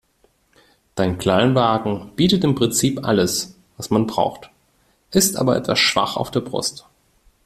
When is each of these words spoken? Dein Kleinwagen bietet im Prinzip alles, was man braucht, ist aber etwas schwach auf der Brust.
Dein 0.95 1.19
Kleinwagen 1.19 2.13
bietet 2.15 2.43
im 2.43 2.55
Prinzip 2.55 3.05
alles, 3.05 3.55
was 3.77 3.91
man 3.91 4.07
braucht, 4.07 4.49
ist 5.11 5.37
aber 5.37 5.55
etwas 5.55 5.77
schwach 5.77 6.17
auf 6.17 6.31
der 6.31 6.39
Brust. 6.41 6.87